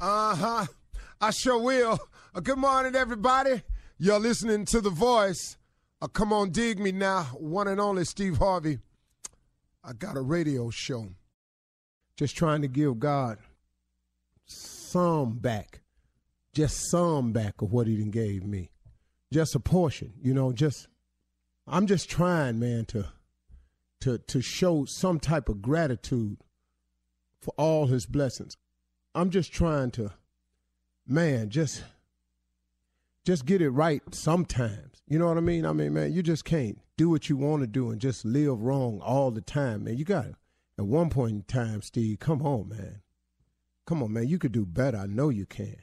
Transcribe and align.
Uh 0.00 0.34
huh. 0.34 0.66
I 1.20 1.30
sure 1.30 1.58
will. 1.58 1.98
Uh, 2.34 2.40
good 2.40 2.56
morning, 2.56 2.94
everybody. 2.94 3.62
You're 3.98 4.18
listening 4.18 4.64
to 4.66 4.80
The 4.80 4.88
Voice. 4.88 5.58
Uh, 6.00 6.06
come 6.06 6.32
on, 6.32 6.52
dig 6.52 6.78
me 6.78 6.90
now. 6.90 7.24
One 7.34 7.68
and 7.68 7.78
only 7.78 8.06
Steve 8.06 8.38
Harvey. 8.38 8.78
I 9.84 9.92
got 9.92 10.16
a 10.16 10.22
radio 10.22 10.70
show. 10.70 11.08
Just 12.16 12.34
trying 12.34 12.62
to 12.62 12.68
give 12.68 12.98
God 12.98 13.40
some 14.46 15.38
back. 15.38 15.82
Just 16.54 16.90
some 16.90 17.32
back 17.32 17.60
of 17.60 17.70
what 17.70 17.86
he 17.86 17.98
done 17.98 18.10
gave 18.10 18.42
me. 18.46 18.70
Just 19.30 19.54
a 19.54 19.60
portion, 19.60 20.14
you 20.22 20.32
know, 20.32 20.50
just 20.50 20.88
I'm 21.66 21.86
just 21.86 22.08
trying, 22.08 22.58
man, 22.58 22.86
to 22.86 23.08
to 24.00 24.16
to 24.16 24.40
show 24.40 24.86
some 24.86 25.20
type 25.20 25.50
of 25.50 25.60
gratitude 25.60 26.38
for 27.42 27.52
all 27.58 27.86
his 27.88 28.06
blessings. 28.06 28.56
I'm 29.14 29.30
just 29.30 29.52
trying 29.52 29.90
to, 29.92 30.12
man, 31.06 31.50
just 31.50 31.82
just 33.24 33.44
get 33.44 33.60
it 33.60 33.70
right 33.70 34.02
sometimes. 34.12 35.02
You 35.06 35.18
know 35.18 35.26
what 35.26 35.36
I 35.36 35.40
mean? 35.40 35.66
I 35.66 35.72
mean, 35.72 35.92
man, 35.92 36.12
you 36.12 36.22
just 36.22 36.44
can't 36.44 36.78
do 36.96 37.10
what 37.10 37.28
you 37.28 37.36
want 37.36 37.62
to 37.62 37.66
do 37.66 37.90
and 37.90 38.00
just 38.00 38.24
live 38.24 38.60
wrong 38.60 39.00
all 39.02 39.30
the 39.30 39.40
time, 39.40 39.84
man. 39.84 39.96
You 39.96 40.04
got 40.04 40.24
to, 40.24 40.36
at 40.78 40.86
one 40.86 41.10
point 41.10 41.32
in 41.32 41.42
time, 41.42 41.82
Steve, 41.82 42.18
come 42.20 42.42
on, 42.42 42.68
man. 42.68 43.02
Come 43.86 44.02
on, 44.02 44.12
man. 44.12 44.28
You 44.28 44.38
could 44.38 44.52
do 44.52 44.64
better. 44.64 44.98
I 44.98 45.06
know 45.06 45.28
you 45.28 45.46
can. 45.46 45.76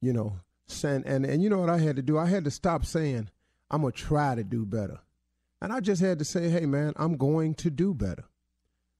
You 0.00 0.12
know, 0.12 0.40
and, 0.82 1.06
and, 1.06 1.24
and 1.24 1.42
you 1.42 1.48
know 1.48 1.58
what 1.58 1.70
I 1.70 1.78
had 1.78 1.96
to 1.96 2.02
do? 2.02 2.18
I 2.18 2.26
had 2.26 2.44
to 2.44 2.50
stop 2.50 2.84
saying, 2.84 3.30
I'm 3.70 3.82
going 3.82 3.92
to 3.92 3.98
try 3.98 4.34
to 4.34 4.44
do 4.44 4.66
better. 4.66 4.98
And 5.60 5.72
I 5.72 5.80
just 5.80 6.00
had 6.00 6.18
to 6.18 6.24
say, 6.24 6.48
hey, 6.50 6.66
man, 6.66 6.92
I'm 6.96 7.16
going 7.16 7.54
to 7.56 7.70
do 7.70 7.94
better 7.94 8.24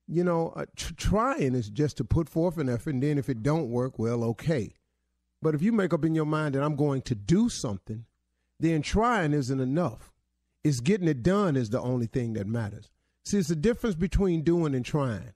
you 0.09 0.25
know, 0.25 0.53
uh, 0.57 0.65
tr- 0.75 0.95
trying 0.95 1.55
is 1.55 1.69
just 1.69 1.99
to 1.99 2.05
put 2.05 2.29
forth 2.29 2.57
an 2.59 2.69
effort, 2.69 2.95
and 2.95 3.03
then 3.03 3.19
if 3.19 3.29
it 3.29 3.43
don't 3.43 3.69
work, 3.69 3.99
well, 3.99 4.25
okay. 4.25 4.73
But 5.43 5.55
if 5.55 5.63
you 5.63 5.71
make 5.71 5.93
up 5.93 6.05
in 6.05 6.15
your 6.15 6.25
mind 6.25 6.55
that 6.55 6.63
I'm 6.63 6.77
going 6.77 7.03
to 7.03 7.15
do 7.15 7.49
something, 7.49 8.07
then 8.59 8.83
trying 8.83 9.33
isn't 9.35 9.61
enough. 9.61 10.13
It's 10.65 10.81
getting 10.81 11.09
it 11.09 11.23
done 11.23 11.57
is 11.57 11.71
the 11.71 11.81
only 11.81 12.07
thing 12.07 12.33
that 12.33 12.47
matters. 12.47 12.91
See, 13.25 13.39
it's 13.39 13.49
the 13.49 13.57
difference 13.57 13.95
between 13.95 14.43
doing 14.43 14.75
and 14.75 14.85
trying. 14.85 15.33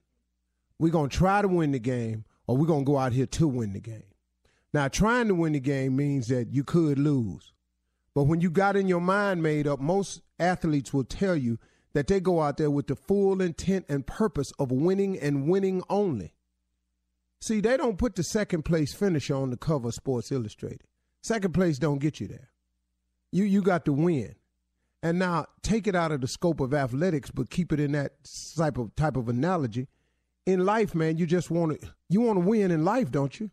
We're 0.78 0.91
going 0.91 1.10
to 1.10 1.16
try 1.16 1.43
to 1.43 1.49
win 1.49 1.72
the 1.72 1.78
game, 1.78 2.25
or 2.47 2.56
we're 2.56 2.66
going 2.66 2.84
to 2.84 2.91
go 2.91 2.99
out 2.99 3.12
here 3.12 3.27
to 3.27 3.47
win 3.47 3.75
the 3.75 3.81
game. 3.81 4.03
Now, 4.75 4.89
trying 4.89 5.28
to 5.28 5.34
win 5.34 5.53
the 5.53 5.60
game 5.60 5.94
means 5.94 6.28
that 6.28 6.53
you 6.53 6.65
could 6.65 6.99
lose. 6.99 7.53
But 8.15 8.25
when 8.25 8.41
you 8.41 8.50
got 8.50 8.77
in 8.77 8.89
your 8.89 9.00
mind 9.00 9.43
made 9.43 9.66
up, 9.66 9.81
most 9.81 10.22
athletes 10.39 10.93
will 10.93 11.04
tell 11.04 11.37
you 11.37 11.59
that 11.92 12.06
they 12.06 12.20
go 12.20 12.41
out 12.41 12.56
there 12.56 12.70
with 12.70 12.86
the 12.86 12.97
full 12.97 13.41
intent 13.41 13.86
and 13.88 14.06
purpose 14.06 14.53
of 14.58 14.70
winning 14.70 15.19
and 15.19 15.48
winning 15.48 15.82
only. 15.88 16.34
See, 17.41 17.60
they 17.60 17.76
don't 17.76 17.98
put 17.98 18.14
the 18.14 18.22
second 18.22 18.62
place 18.62 18.94
finisher 18.94 19.34
on 19.34 19.50
the 19.50 19.56
cover 19.56 19.88
of 19.88 19.94
Sports 19.94 20.30
Illustrated. 20.30 20.84
Second 21.22 21.54
place 21.54 21.78
don't 21.78 21.98
get 21.98 22.20
you 22.20 22.28
there. 22.28 22.50
You 23.30 23.44
you 23.44 23.62
got 23.62 23.84
to 23.86 23.92
win. 23.92 24.36
And 25.03 25.19
now 25.19 25.47
take 25.62 25.88
it 25.88 25.97
out 25.97 26.12
of 26.12 26.20
the 26.20 26.28
scope 26.28 26.60
of 26.60 26.72
athletics, 26.72 27.32
but 27.32 27.50
keep 27.50 27.72
it 27.72 27.80
in 27.80 27.92
that 27.92 28.12
type 28.56 28.78
of 28.78 28.94
type 28.94 29.16
of 29.16 29.28
analogy. 29.28 29.88
In 30.47 30.64
life, 30.64 30.94
man, 30.94 31.19
you 31.19 31.26
just 31.26 31.50
want 31.50 31.80
to 31.80 31.88
you 32.09 32.20
want 32.20 32.36
to 32.36 32.47
win 32.47 32.70
in 32.70 32.84
life, 32.84 33.10
don't 33.10 33.38
you? 33.41 33.50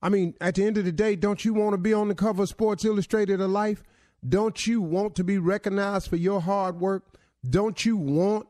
I 0.00 0.08
mean, 0.08 0.34
at 0.40 0.54
the 0.54 0.64
end 0.64 0.78
of 0.78 0.84
the 0.84 0.92
day, 0.92 1.16
don't 1.16 1.44
you 1.44 1.52
want 1.52 1.72
to 1.72 1.78
be 1.78 1.92
on 1.92 2.06
the 2.06 2.14
cover 2.14 2.44
of 2.44 2.48
Sports 2.48 2.84
Illustrated 2.84 3.40
of 3.40 3.50
life? 3.50 3.82
Don't 4.26 4.66
you 4.66 4.80
want 4.80 5.16
to 5.16 5.24
be 5.24 5.38
recognized 5.38 6.08
for 6.08 6.16
your 6.16 6.40
hard 6.40 6.80
work? 6.80 7.18
Don't 7.48 7.84
you 7.84 7.96
want, 7.96 8.46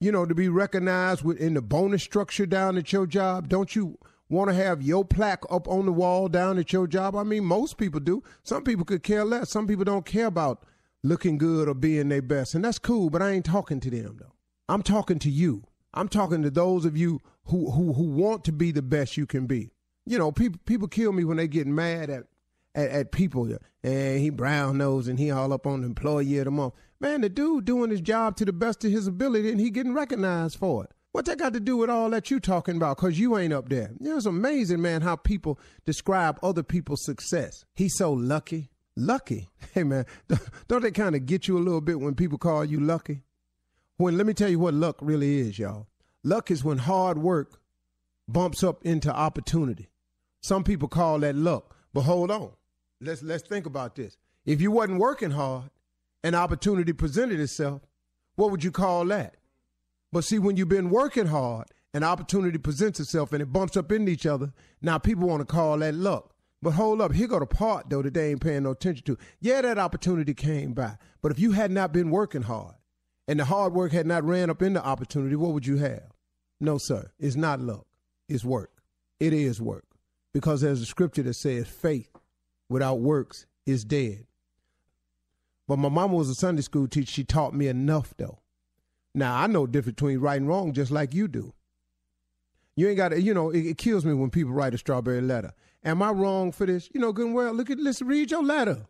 you 0.00 0.12
know, 0.12 0.26
to 0.26 0.34
be 0.34 0.48
recognized 0.48 1.22
within 1.22 1.54
the 1.54 1.62
bonus 1.62 2.02
structure 2.02 2.46
down 2.46 2.78
at 2.78 2.92
your 2.92 3.06
job? 3.06 3.48
Don't 3.48 3.74
you 3.76 3.98
want 4.28 4.48
to 4.48 4.54
have 4.54 4.82
your 4.82 5.04
plaque 5.04 5.44
up 5.50 5.68
on 5.68 5.86
the 5.86 5.92
wall 5.92 6.28
down 6.28 6.58
at 6.58 6.72
your 6.72 6.86
job? 6.86 7.14
I 7.14 7.22
mean, 7.22 7.44
most 7.44 7.76
people 7.76 8.00
do. 8.00 8.22
Some 8.42 8.64
people 8.64 8.84
could 8.84 9.02
care 9.02 9.24
less. 9.24 9.50
Some 9.50 9.66
people 9.66 9.84
don't 9.84 10.06
care 10.06 10.26
about 10.26 10.64
looking 11.02 11.36
good 11.38 11.68
or 11.68 11.74
being 11.74 12.08
their 12.08 12.22
best. 12.22 12.54
And 12.54 12.64
that's 12.64 12.78
cool, 12.78 13.10
but 13.10 13.22
I 13.22 13.30
ain't 13.30 13.44
talking 13.44 13.80
to 13.80 13.90
them 13.90 14.16
though. 14.18 14.34
I'm 14.68 14.82
talking 14.82 15.18
to 15.20 15.30
you. 15.30 15.64
I'm 15.94 16.08
talking 16.08 16.42
to 16.42 16.50
those 16.50 16.84
of 16.84 16.96
you 16.96 17.20
who 17.44 17.70
who 17.72 17.92
who 17.92 18.04
want 18.04 18.44
to 18.44 18.52
be 18.52 18.70
the 18.70 18.82
best 18.82 19.16
you 19.16 19.26
can 19.26 19.46
be. 19.46 19.72
You 20.06 20.18
know, 20.18 20.32
people 20.32 20.60
people 20.64 20.88
kill 20.88 21.12
me 21.12 21.24
when 21.24 21.36
they 21.36 21.48
get 21.48 21.66
mad 21.66 22.08
at 22.08 22.24
at, 22.74 22.90
at 22.90 23.12
people. 23.12 23.56
And 23.82 24.20
he 24.20 24.30
brown 24.30 24.78
nose 24.78 25.08
and 25.08 25.18
he 25.18 25.30
all 25.30 25.52
up 25.52 25.66
on 25.66 25.80
the 25.80 25.86
employee 25.86 26.38
of 26.38 26.44
the 26.46 26.50
month. 26.50 26.74
Man, 27.00 27.20
the 27.20 27.28
dude 27.28 27.64
doing 27.64 27.90
his 27.90 28.00
job 28.00 28.36
to 28.36 28.44
the 28.44 28.52
best 28.52 28.84
of 28.84 28.92
his 28.92 29.06
ability 29.06 29.50
and 29.50 29.60
he 29.60 29.70
getting 29.70 29.94
recognized 29.94 30.58
for 30.58 30.84
it. 30.84 30.90
What 31.12 31.26
that 31.26 31.38
got 31.38 31.52
to 31.52 31.60
do 31.60 31.76
with 31.76 31.90
all 31.90 32.08
that 32.10 32.30
you 32.30 32.40
talking 32.40 32.76
about? 32.76 32.96
Cause 32.96 33.18
you 33.18 33.36
ain't 33.36 33.52
up 33.52 33.68
there. 33.68 33.90
You 34.00 34.10
know, 34.10 34.16
it's 34.16 34.24
amazing, 34.24 34.80
man, 34.80 35.02
how 35.02 35.16
people 35.16 35.58
describe 35.84 36.38
other 36.42 36.62
people's 36.62 37.04
success. 37.04 37.66
He's 37.74 37.96
so 37.96 38.12
lucky. 38.12 38.70
Lucky. 38.96 39.48
Hey, 39.74 39.84
man, 39.84 40.04
don't 40.68 40.82
they 40.82 40.90
kind 40.90 41.14
of 41.14 41.24
get 41.24 41.48
you 41.48 41.56
a 41.56 41.60
little 41.60 41.80
bit 41.80 41.98
when 41.98 42.14
people 42.14 42.36
call 42.36 42.62
you 42.62 42.78
lucky? 42.78 43.22
When 43.96 44.18
let 44.18 44.26
me 44.26 44.34
tell 44.34 44.50
you 44.50 44.58
what 44.58 44.74
luck 44.74 44.96
really 45.00 45.38
is, 45.38 45.58
y'all. 45.58 45.86
Luck 46.22 46.50
is 46.50 46.62
when 46.62 46.76
hard 46.76 47.16
work 47.16 47.58
bumps 48.28 48.62
up 48.62 48.84
into 48.84 49.10
opportunity. 49.10 49.88
Some 50.42 50.62
people 50.62 50.88
call 50.88 51.20
that 51.20 51.36
luck, 51.36 51.74
but 51.94 52.02
hold 52.02 52.30
on. 52.30 52.50
Let's 53.02 53.22
let's 53.22 53.42
think 53.42 53.66
about 53.66 53.96
this. 53.96 54.16
If 54.46 54.60
you 54.60 54.70
wasn't 54.70 55.00
working 55.00 55.32
hard, 55.32 55.70
an 56.22 56.34
opportunity 56.34 56.92
presented 56.92 57.40
itself, 57.40 57.82
what 58.36 58.50
would 58.50 58.62
you 58.62 58.70
call 58.70 59.04
that? 59.06 59.36
But 60.12 60.24
see, 60.24 60.38
when 60.38 60.56
you've 60.56 60.68
been 60.68 60.90
working 60.90 61.26
hard, 61.26 61.66
an 61.94 62.04
opportunity 62.04 62.58
presents 62.58 63.00
itself 63.00 63.32
and 63.32 63.42
it 63.42 63.52
bumps 63.52 63.76
up 63.76 63.90
into 63.90 64.12
each 64.12 64.24
other. 64.24 64.52
Now 64.80 64.98
people 64.98 65.28
want 65.28 65.40
to 65.40 65.52
call 65.52 65.78
that 65.78 65.94
luck. 65.94 66.32
But 66.62 66.72
hold 66.72 67.00
up, 67.00 67.12
here 67.12 67.26
go 67.26 67.40
the 67.40 67.46
part 67.46 67.90
though 67.90 68.02
that 68.02 68.14
they 68.14 68.30
ain't 68.30 68.40
paying 68.40 68.62
no 68.62 68.70
attention 68.70 69.04
to. 69.06 69.18
Yeah, 69.40 69.62
that 69.62 69.78
opportunity 69.78 70.32
came 70.32 70.72
by. 70.72 70.96
But 71.22 71.32
if 71.32 71.40
you 71.40 71.52
had 71.52 71.72
not 71.72 71.92
been 71.92 72.10
working 72.10 72.42
hard 72.42 72.76
and 73.26 73.40
the 73.40 73.44
hard 73.44 73.74
work 73.74 73.90
had 73.90 74.06
not 74.06 74.22
ran 74.22 74.48
up 74.48 74.62
into 74.62 74.84
opportunity, 74.84 75.34
what 75.34 75.52
would 75.52 75.66
you 75.66 75.78
have? 75.78 76.04
No, 76.60 76.78
sir. 76.78 77.10
It's 77.18 77.34
not 77.34 77.60
luck. 77.60 77.86
It's 78.28 78.44
work. 78.44 78.70
It 79.18 79.32
is 79.32 79.60
work. 79.60 79.84
Because 80.32 80.60
there's 80.60 80.80
a 80.80 80.86
scripture 80.86 81.24
that 81.24 81.34
says 81.34 81.68
faith 81.68 82.08
without 82.68 83.00
works 83.00 83.46
is 83.66 83.84
dead. 83.84 84.26
But 85.68 85.78
my 85.78 85.88
mama 85.88 86.14
was 86.14 86.28
a 86.28 86.34
Sunday 86.34 86.62
school 86.62 86.88
teacher. 86.88 87.10
She 87.10 87.24
taught 87.24 87.54
me 87.54 87.68
enough 87.68 88.14
though. 88.16 88.40
Now 89.14 89.36
I 89.36 89.46
know 89.46 89.66
difference 89.66 89.96
between 89.96 90.18
right 90.18 90.40
and 90.40 90.48
wrong 90.48 90.72
just 90.72 90.90
like 90.90 91.14
you 91.14 91.28
do. 91.28 91.54
You 92.74 92.88
ain't 92.88 92.96
got 92.96 93.10
to, 93.10 93.20
you 93.20 93.34
know, 93.34 93.50
it, 93.50 93.66
it, 93.66 93.78
kills 93.78 94.04
me 94.04 94.14
when 94.14 94.30
people 94.30 94.52
write 94.52 94.74
a 94.74 94.78
strawberry 94.78 95.20
letter. 95.20 95.52
Am 95.84 96.00
I 96.02 96.10
wrong 96.10 96.52
for 96.52 96.64
this? 96.64 96.88
You 96.94 97.00
know, 97.00 97.12
good 97.12 97.26
and 97.26 97.34
well, 97.34 97.52
look 97.52 97.70
at, 97.70 97.78
let's 97.78 98.00
read 98.00 98.30
your 98.30 98.42
letter. 98.42 98.86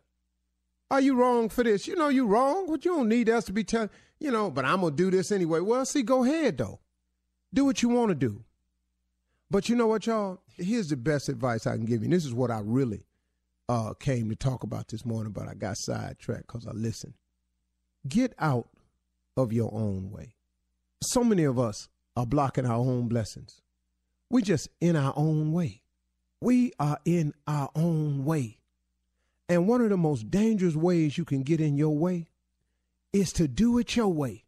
Are 0.89 1.01
you 1.01 1.15
wrong 1.15 1.49
for 1.49 1.63
this? 1.63 1.87
You 1.87 1.95
know, 1.95 2.07
you 2.07 2.25
wrong, 2.25 2.67
but 2.67 2.85
you 2.85 2.95
don't 2.95 3.09
need 3.09 3.29
us 3.29 3.45
to 3.45 3.53
be 3.53 3.63
telling, 3.63 3.89
you 4.19 4.31
know, 4.31 4.49
but 4.49 4.63
I'm 4.63 4.81
going 4.81 4.95
to 4.95 5.03
do 5.03 5.11
this 5.11 5.31
anyway. 5.31 5.59
Well, 5.59 5.85
see, 5.85 6.03
go 6.03 6.23
ahead, 6.23 6.57
though. 6.57 6.79
Do 7.53 7.65
what 7.65 7.81
you 7.81 7.89
want 7.89 8.09
to 8.09 8.15
do. 8.15 8.43
But 9.49 9.69
you 9.69 9.75
know 9.75 9.87
what, 9.87 10.05
y'all? 10.05 10.39
Here's 10.55 10.89
the 10.89 10.97
best 10.97 11.29
advice 11.29 11.67
I 11.67 11.75
can 11.75 11.85
give 11.85 12.01
you. 12.01 12.05
And 12.05 12.13
this 12.13 12.25
is 12.25 12.33
what 12.33 12.51
I 12.51 12.61
really 12.63 13.05
uh, 13.69 13.93
came 13.93 14.29
to 14.29 14.35
talk 14.35 14.63
about 14.63 14.87
this 14.89 15.05
morning, 15.05 15.31
but 15.31 15.47
I 15.47 15.53
got 15.53 15.77
sidetracked 15.77 16.47
because 16.47 16.67
I 16.67 16.71
listened. 16.71 17.13
Get 18.07 18.33
out 18.39 18.67
of 19.37 19.53
your 19.53 19.73
own 19.73 20.11
way. 20.11 20.35
So 21.01 21.23
many 21.23 21.43
of 21.43 21.57
us 21.57 21.89
are 22.15 22.25
blocking 22.25 22.65
our 22.65 22.77
own 22.77 23.07
blessings. 23.07 23.61
We 24.29 24.41
just 24.41 24.69
in 24.81 24.95
our 24.95 25.13
own 25.15 25.51
way. 25.51 25.81
We 26.41 26.73
are 26.79 26.99
in 27.05 27.33
our 27.47 27.69
own 27.75 28.25
way. 28.25 28.59
And 29.47 29.67
one 29.67 29.81
of 29.81 29.89
the 29.89 29.97
most 29.97 30.29
dangerous 30.29 30.75
ways 30.75 31.17
you 31.17 31.25
can 31.25 31.43
get 31.43 31.61
in 31.61 31.77
your 31.77 31.95
way 31.95 32.27
is 33.11 33.31
to 33.33 33.47
do 33.47 33.77
it 33.77 33.95
your 33.95 34.11
way, 34.11 34.43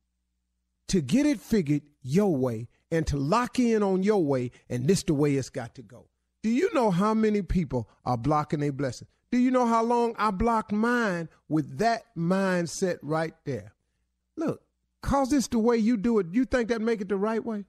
to 0.88 1.02
get 1.02 1.26
it 1.26 1.40
figured 1.40 1.84
your 2.02 2.36
way, 2.36 2.68
and 2.92 3.06
to 3.08 3.18
lock 3.18 3.60
in 3.60 3.84
on 3.84 4.04
your 4.04 4.24
way, 4.24 4.52
and 4.70 4.88
this 4.88 5.04
the 5.04 5.14
way 5.14 5.36
it's 5.36 5.50
got 5.50 5.76
to 5.76 5.82
go. 5.82 6.08
Do 6.46 6.52
you 6.52 6.72
know 6.76 6.92
how 6.92 7.16
many 7.16 7.42
people 7.42 7.90
are 8.06 8.20
blocking 8.20 8.62
a 8.62 8.70
blessing? 8.70 9.08
Do 9.32 9.40
you 9.40 9.50
know 9.50 9.66
how 9.66 9.84
long 9.84 10.14
I 10.16 10.30
blocked 10.30 10.72
mine 10.72 11.28
with 11.50 11.80
that 11.80 12.04
mindset 12.16 13.00
right 13.02 13.34
there? 13.46 13.74
Look, 14.38 14.62
cause 15.02 15.32
this 15.32 15.48
the 15.48 15.58
way 15.58 15.78
you 15.78 15.98
do 15.98 16.20
it, 16.20 16.28
you 16.30 16.46
think 16.46 16.70
that 16.70 16.82
make 16.82 17.02
it 17.02 17.10
the 17.10 17.16
right 17.16 17.44
way? 17.44 17.66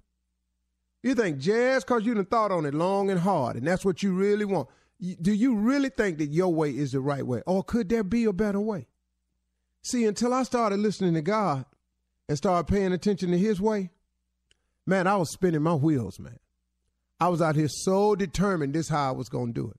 You 1.02 1.14
think 1.14 1.38
just 1.38 1.86
cause 1.86 2.04
you 2.04 2.12
done 2.12 2.26
thought 2.26 2.52
on 2.52 2.66
it 2.66 2.74
long 2.74 3.08
and 3.08 3.18
hard, 3.18 3.56
and 3.56 3.66
that's 3.66 3.82
what 3.82 4.02
you 4.02 4.12
really 4.12 4.44
want. 4.44 4.68
Do 5.22 5.32
you 5.32 5.54
really 5.54 5.88
think 5.88 6.18
that 6.18 6.26
your 6.26 6.52
way 6.52 6.68
is 6.68 6.92
the 6.92 7.00
right 7.00 7.26
way? 7.26 7.40
Or 7.46 7.64
could 7.64 7.88
there 7.88 8.04
be 8.04 8.26
a 8.26 8.32
better 8.34 8.60
way? 8.60 8.88
See, 9.80 10.04
until 10.04 10.34
I 10.34 10.42
started 10.42 10.80
listening 10.80 11.14
to 11.14 11.22
God 11.22 11.64
and 12.28 12.36
started 12.36 12.70
paying 12.70 12.92
attention 12.92 13.30
to 13.30 13.38
his 13.38 13.58
way, 13.58 13.88
man, 14.84 15.06
I 15.06 15.16
was 15.16 15.30
spinning 15.30 15.62
my 15.62 15.72
wheels, 15.76 16.20
man. 16.20 16.40
I 17.18 17.28
was 17.28 17.40
out 17.40 17.56
here 17.56 17.68
so 17.68 18.14
determined 18.14 18.74
this 18.74 18.88
how 18.88 19.08
I 19.08 19.12
was 19.12 19.28
going 19.28 19.54
to 19.54 19.60
do 19.60 19.70
it. 19.70 19.78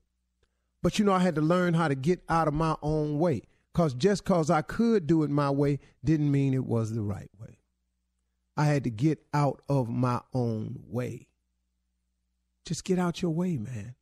But 0.82 0.98
you 0.98 1.04
know, 1.04 1.12
I 1.12 1.20
had 1.20 1.34
to 1.36 1.40
learn 1.40 1.74
how 1.74 1.88
to 1.88 1.94
get 1.94 2.22
out 2.28 2.48
of 2.48 2.54
my 2.54 2.76
own 2.82 3.18
way. 3.18 3.42
Because 3.72 3.94
just 3.94 4.24
because 4.24 4.50
I 4.50 4.62
could 4.62 5.06
do 5.06 5.22
it 5.22 5.30
my 5.30 5.50
way 5.50 5.78
didn't 6.04 6.30
mean 6.30 6.54
it 6.54 6.64
was 6.64 6.92
the 6.92 7.02
right 7.02 7.30
way. 7.38 7.58
I 8.56 8.64
had 8.64 8.84
to 8.84 8.90
get 8.90 9.22
out 9.32 9.62
of 9.68 9.88
my 9.88 10.20
own 10.34 10.80
way. 10.88 11.28
Just 12.64 12.84
get 12.84 12.98
out 12.98 13.22
your 13.22 13.30
way, 13.30 13.56
man. 13.56 13.94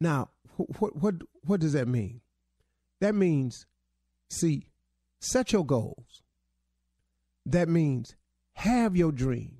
Now, 0.00 0.30
what, 0.56 0.96
what, 0.96 1.14
what 1.44 1.60
does 1.60 1.74
that 1.74 1.86
mean? 1.86 2.22
That 3.00 3.14
means, 3.14 3.66
see, 4.30 4.68
set 5.20 5.52
your 5.52 5.66
goals. 5.66 6.22
That 7.44 7.68
means 7.68 8.16
have 8.54 8.96
your 8.96 9.12
dreams. 9.12 9.57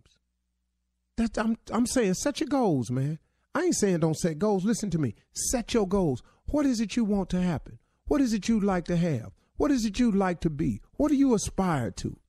That's, 1.19 1.37
I'm, 1.37 1.57
I'm 1.73 1.87
saying 1.87 2.15
set 2.15 2.39
your 2.39 2.49
goals, 2.49 2.93
man. 2.93 3.19
I 3.53 3.65
ain't 3.65 3.75
saying 3.75 3.99
don't 3.99 4.17
set 4.17 4.39
goals. 4.39 4.65
Listen 4.65 4.89
to 4.91 4.99
me. 4.99 5.17
Set 5.33 5.75
your 5.75 5.87
goals. 5.87 6.23
What 6.47 6.65
is 6.65 6.81
it 6.81 6.95
you 6.95 7.05
want 7.05 7.29
to 7.31 7.43
happen? 7.43 7.81
What 8.07 8.21
is 8.21 8.33
it 8.33 8.49
you'd 8.49 8.63
like 8.63 8.85
to 8.85 8.97
have? 8.97 9.33
What 9.57 9.73
is 9.73 9.85
it 9.85 9.99
you'd 9.99 10.15
like 10.15 10.41
to 10.43 10.51
be? 10.51 10.81
What 10.93 11.09
do 11.09 11.17
you 11.17 11.35
aspire 11.35 11.91
to? 11.91 12.21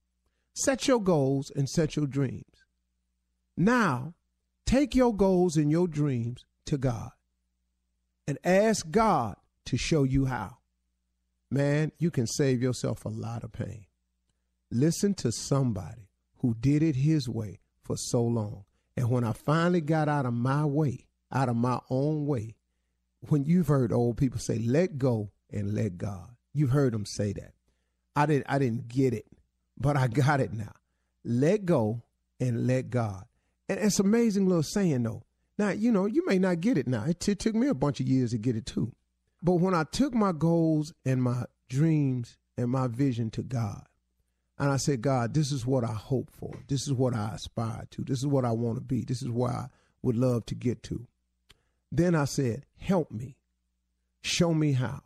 Set 0.56 0.88
your 0.88 1.00
goals 1.00 1.52
and 1.56 1.70
set 1.70 1.96
your 1.96 2.08
dreams. 2.08 2.66
Now, 3.56 4.16
take 4.66 4.96
your 4.96 5.16
goals 5.16 5.56
and 5.56 5.70
your 5.70 5.88
dreams 5.88 6.44
to 6.66 6.80
God 6.80 7.12
and 8.28 8.40
ask 8.44 8.90
God 8.90 9.36
to 9.66 9.78
show 9.78 10.04
you 10.04 10.26
how. 10.26 10.58
Man, 11.52 11.92
you 12.00 12.10
can 12.10 12.26
save 12.26 12.60
yourself 12.60 13.06
a 13.06 13.10
lot 13.10 13.44
of 13.44 13.52
pain. 13.52 13.86
Listen 14.72 15.14
to 15.16 15.32
somebody 15.32 16.10
who 16.40 16.56
did 16.56 16.82
it 16.82 16.96
his 16.96 17.30
way 17.30 17.60
for 17.84 17.96
so 17.96 18.24
long. 18.24 18.66
And 19.00 19.10
when 19.10 19.24
I 19.24 19.31
finally 19.31 19.80
got 19.80 20.10
out 20.10 20.25
of 20.25 20.34
my 20.34 20.66
way, 20.66 21.06
out 21.31 21.48
of 21.48 21.56
my 21.56 21.80
own 21.90 22.25
way, 22.25 22.57
when 23.30 23.46
you've 23.46 23.69
heard 23.69 23.94
old 23.94 24.18
people 24.18 24.42
say, 24.42 24.60
let 24.60 24.98
go 24.98 25.31
and 25.50 25.74
let 25.74 25.98
God, 25.98 26.36
you've 26.54 26.72
heard 26.72 26.94
them 26.94 27.06
say 27.06 27.31
that. 27.31 27.54
I 28.18 28.25
didn't 28.25 28.48
I 28.50 28.60
didn't 28.60 28.90
get 28.90 29.13
it, 29.13 29.25
but 29.78 29.96
I 29.96 30.07
got 30.07 30.42
it 30.42 30.51
now. 30.51 30.74
Let 31.24 31.63
go 31.63 32.04
and 32.42 32.68
let 32.68 32.90
God. 32.90 33.24
And 33.69 33.80
it's 33.80 34.00
amazing 34.00 34.48
little 34.50 34.63
saying 34.63 35.04
though. 35.04 35.24
Now, 35.57 35.69
you 35.69 35.94
know, 35.94 36.06
you 36.06 36.25
may 36.25 36.38
not 36.38 36.60
get 36.60 36.78
it 36.78 36.86
now. 36.86 37.06
It, 37.06 37.22
t- 37.22 37.31
it 37.31 37.40
took 37.40 37.56
me 37.56 37.68
a 37.68 37.74
bunch 37.74 38.02
of 38.02 38.07
years 38.07 38.31
to 38.31 38.38
get 38.38 38.57
it 38.57 38.66
too. 38.66 38.92
But 39.42 39.56
when 39.56 39.74
I 39.74 39.85
took 39.85 40.14
my 40.14 40.33
goals 40.33 40.94
and 41.06 41.24
my 41.24 41.45
dreams 41.69 42.38
and 42.57 42.69
my 42.69 42.88
vision 42.88 43.30
to 43.31 43.44
God, 43.44 43.85
and 44.59 44.69
I 44.69 44.78
said, 44.78 45.01
God, 45.01 45.33
this 45.33 45.54
is 45.54 45.66
what 45.66 45.85
I 45.85 45.94
hope 45.94 46.30
for. 46.31 46.54
This 46.68 46.85
is 46.85 46.94
what 46.94 47.16
I 47.16 47.31
aspire 47.33 47.87
to. 47.92 48.04
This 48.04 48.19
is 48.19 48.28
what 48.28 48.44
I 48.44 48.51
want 48.51 48.75
to 48.75 48.81
be. 48.81 49.06
This 49.06 49.21
is 49.21 49.30
where 49.30 49.51
I 49.51 49.68
would 50.01 50.18
love 50.18 50.45
to 50.47 50.56
get 50.56 50.83
to. 50.83 51.07
Then 51.92 52.13
I 52.13 52.25
said, 52.25 52.66
help 52.78 53.09
me. 53.09 53.37
Show 54.21 54.54
me 54.54 54.73
how. 54.73 55.04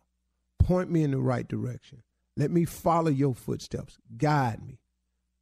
Point 0.57 0.89
me 0.89 1.03
in 1.03 1.11
the 1.11 1.19
right 1.19 1.47
direction. 1.47 2.01
Let 2.35 2.49
me 2.49 2.65
follow 2.65 3.11
your 3.11 3.35
footsteps. 3.35 3.99
Guide 4.17 4.65
me. 4.65 4.79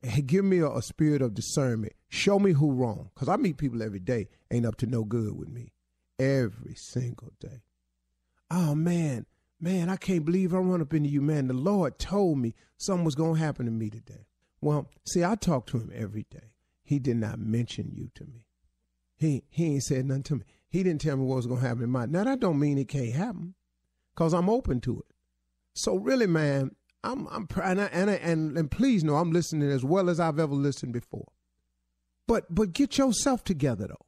And 0.04 0.28
give 0.28 0.44
me 0.44 0.60
a, 0.60 0.68
a 0.68 0.82
spirit 0.82 1.22
of 1.22 1.34
discernment. 1.34 1.94
Show 2.10 2.38
me 2.38 2.52
who 2.52 2.72
wrong. 2.72 3.12
Because 3.14 3.30
I 3.30 3.38
meet 3.38 3.58
people 3.58 3.82
every 3.82 4.00
day, 4.00 4.28
ain't 4.52 4.66
up 4.66 4.76
to 4.78 4.88
no 4.88 5.06
good 5.06 5.38
with 5.38 5.50
me. 5.50 5.72
Every 6.20 6.76
single 6.76 7.32
day. 7.40 7.64
Oh, 8.50 8.76
man. 8.76 9.26
Man, 9.64 9.90
I 9.90 9.96
can't 9.96 10.26
believe 10.26 10.56
I 10.56 10.58
run 10.58 10.82
up 10.82 10.94
into 10.94 11.10
you, 11.10 11.22
man. 11.22 11.48
The 11.48 11.54
Lord 11.54 12.00
told 12.00 12.40
me 12.40 12.56
something 12.78 13.06
was 13.06 13.14
going 13.14 13.36
to 13.36 13.40
happen 13.40 13.68
to 13.68 13.72
me 13.72 13.92
today. 13.92 14.26
Well, 14.60 14.90
see, 15.06 15.24
I 15.24 15.36
talk 15.36 15.68
to 15.68 15.78
him 15.78 15.92
every 15.94 16.26
day. 16.32 16.54
He 16.84 16.98
did 16.98 17.18
not 17.18 17.40
mention 17.40 17.92
you 17.94 18.10
to 18.16 18.26
me. 18.26 18.46
He 19.18 19.44
he 19.50 19.74
ain't 19.74 19.84
said 19.84 20.06
nothing 20.06 20.24
to 20.24 20.36
me. 20.38 20.42
He 20.68 20.82
didn't 20.82 21.02
tell 21.02 21.16
me 21.16 21.24
what 21.24 21.36
was 21.36 21.46
going 21.46 21.62
to 21.62 21.68
happen 21.68 21.84
in 21.84 21.92
my. 21.92 22.08
Now 22.08 22.24
that 22.24 22.40
don't 22.40 22.60
mean 22.60 22.80
it 22.80 22.88
can't 22.88 23.14
happen, 23.14 23.54
cause 24.16 24.34
I'm 24.34 24.50
open 24.50 24.82
to 24.82 25.00
it. 25.00 25.16
So 25.76 25.96
really, 25.96 26.26
man, 26.26 26.76
I'm 27.04 27.28
I'm 27.28 27.48
and 27.64 27.82
I, 27.82 27.86
and, 27.86 28.10
I, 28.10 28.14
and 28.16 28.58
and 28.58 28.72
please 28.72 29.04
know 29.04 29.18
I'm 29.18 29.32
listening 29.32 29.70
as 29.70 29.84
well 29.84 30.10
as 30.10 30.20
I've 30.20 30.40
ever 30.40 30.56
listened 30.56 30.94
before. 30.94 31.28
But 32.28 32.54
but 32.54 32.74
get 32.74 32.98
yourself 32.98 33.44
together 33.44 33.88
though. 33.88 34.06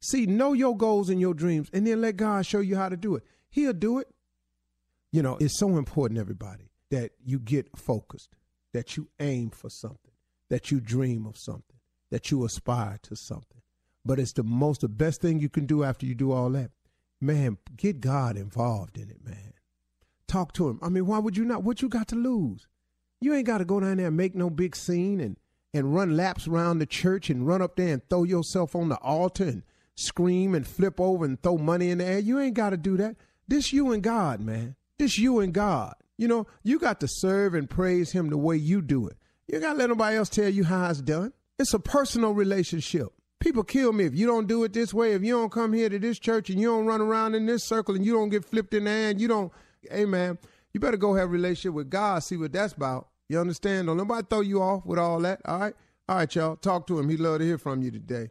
See, 0.00 0.26
know 0.26 0.52
your 0.52 0.76
goals 0.76 1.08
and 1.08 1.20
your 1.20 1.32
dreams, 1.32 1.70
and 1.72 1.86
then 1.86 2.02
let 2.02 2.18
God 2.18 2.44
show 2.44 2.60
you 2.60 2.76
how 2.76 2.90
to 2.90 2.96
do 2.98 3.16
it. 3.16 3.22
He'll 3.48 3.72
do 3.72 3.98
it. 3.98 4.13
You 5.14 5.22
know, 5.22 5.36
it's 5.40 5.60
so 5.60 5.76
important, 5.76 6.18
everybody, 6.18 6.72
that 6.90 7.12
you 7.24 7.38
get 7.38 7.78
focused, 7.78 8.34
that 8.72 8.96
you 8.96 9.10
aim 9.20 9.50
for 9.50 9.70
something, 9.70 10.10
that 10.50 10.72
you 10.72 10.80
dream 10.80 11.24
of 11.24 11.38
something, 11.38 11.76
that 12.10 12.32
you 12.32 12.44
aspire 12.44 12.98
to 13.04 13.14
something. 13.14 13.62
But 14.04 14.18
it's 14.18 14.32
the 14.32 14.42
most, 14.42 14.80
the 14.80 14.88
best 14.88 15.20
thing 15.20 15.38
you 15.38 15.48
can 15.48 15.66
do 15.66 15.84
after 15.84 16.04
you 16.04 16.16
do 16.16 16.32
all 16.32 16.50
that. 16.50 16.72
Man, 17.20 17.58
get 17.76 18.00
God 18.00 18.36
involved 18.36 18.98
in 18.98 19.08
it, 19.08 19.24
man. 19.24 19.52
Talk 20.26 20.52
to 20.54 20.68
him. 20.68 20.80
I 20.82 20.88
mean, 20.88 21.06
why 21.06 21.20
would 21.20 21.36
you 21.36 21.44
not? 21.44 21.62
What 21.62 21.80
you 21.80 21.88
got 21.88 22.08
to 22.08 22.16
lose? 22.16 22.66
You 23.20 23.34
ain't 23.34 23.46
got 23.46 23.58
to 23.58 23.64
go 23.64 23.78
down 23.78 23.98
there 23.98 24.08
and 24.08 24.16
make 24.16 24.34
no 24.34 24.50
big 24.50 24.74
scene 24.74 25.20
and 25.20 25.36
and 25.72 25.94
run 25.94 26.16
laps 26.16 26.48
around 26.48 26.80
the 26.80 26.86
church 26.86 27.30
and 27.30 27.46
run 27.46 27.62
up 27.62 27.76
there 27.76 27.92
and 27.92 28.02
throw 28.10 28.24
yourself 28.24 28.74
on 28.74 28.88
the 28.88 28.96
altar 28.96 29.44
and 29.44 29.62
scream 29.94 30.56
and 30.56 30.66
flip 30.66 31.00
over 31.00 31.24
and 31.24 31.40
throw 31.40 31.56
money 31.56 31.90
in 31.90 31.98
the 31.98 32.04
air. 32.04 32.18
You 32.18 32.40
ain't 32.40 32.54
got 32.54 32.70
to 32.70 32.76
do 32.76 32.96
that. 32.96 33.14
This 33.46 33.72
you 33.72 33.92
and 33.92 34.02
God, 34.02 34.40
man. 34.40 34.74
This 35.04 35.18
you 35.18 35.40
and 35.40 35.52
God. 35.52 35.96
You 36.16 36.28
know, 36.28 36.46
you 36.62 36.78
got 36.78 37.00
to 37.00 37.08
serve 37.08 37.52
and 37.52 37.68
praise 37.68 38.12
Him 38.12 38.30
the 38.30 38.38
way 38.38 38.56
you 38.56 38.80
do 38.80 39.06
it. 39.06 39.18
You 39.46 39.60
got 39.60 39.74
to 39.74 39.78
let 39.78 39.90
nobody 39.90 40.16
else 40.16 40.30
tell 40.30 40.48
you 40.48 40.64
how 40.64 40.88
it's 40.88 41.02
done. 41.02 41.34
It's 41.58 41.74
a 41.74 41.78
personal 41.78 42.32
relationship. 42.32 43.08
People 43.38 43.64
kill 43.64 43.92
me 43.92 44.04
if 44.04 44.14
you 44.14 44.26
don't 44.26 44.46
do 44.46 44.64
it 44.64 44.72
this 44.72 44.94
way. 44.94 45.12
If 45.12 45.22
you 45.22 45.34
don't 45.34 45.52
come 45.52 45.74
here 45.74 45.90
to 45.90 45.98
this 45.98 46.18
church 46.18 46.48
and 46.48 46.58
you 46.58 46.68
don't 46.68 46.86
run 46.86 47.02
around 47.02 47.34
in 47.34 47.44
this 47.44 47.64
circle 47.64 47.94
and 47.94 48.06
you 48.06 48.14
don't 48.14 48.30
get 48.30 48.46
flipped 48.46 48.72
in 48.72 48.84
the 48.84 48.90
air 48.90 49.10
and 49.10 49.20
you 49.20 49.28
don't, 49.28 49.52
hey 49.90 50.06
man, 50.06 50.38
you 50.72 50.80
better 50.80 50.96
go 50.96 51.12
have 51.12 51.28
a 51.28 51.32
relationship 51.32 51.74
with 51.74 51.90
God, 51.90 52.20
see 52.20 52.38
what 52.38 52.54
that's 52.54 52.72
about. 52.72 53.08
You 53.28 53.38
understand? 53.40 53.88
Don't 53.88 53.98
nobody 53.98 54.26
throw 54.30 54.40
you 54.40 54.62
off 54.62 54.86
with 54.86 54.98
all 54.98 55.20
that. 55.20 55.42
All 55.44 55.58
right? 55.58 55.74
All 56.08 56.16
right, 56.16 56.34
y'all. 56.34 56.56
Talk 56.56 56.86
to 56.86 56.98
him. 56.98 57.10
He'd 57.10 57.20
love 57.20 57.40
to 57.40 57.44
hear 57.44 57.58
from 57.58 57.82
you 57.82 57.90
today. 57.90 58.30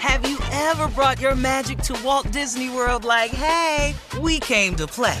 Have 0.00 0.26
you 0.26 0.38
ever 0.50 0.88
brought 0.88 1.20
your 1.20 1.34
magic 1.34 1.76
to 1.80 2.02
Walt 2.02 2.30
Disney 2.32 2.70
World 2.70 3.04
like, 3.04 3.32
hey, 3.32 3.94
we 4.18 4.40
came 4.40 4.74
to 4.76 4.86
play? 4.86 5.20